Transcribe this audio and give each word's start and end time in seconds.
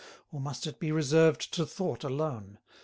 Or 0.31 0.41
must 0.41 0.65
it 0.65 0.79
be 0.79 0.91
reserved 0.91 1.53
to 1.53 1.63
thought 1.63 2.03
alone? 2.03 2.57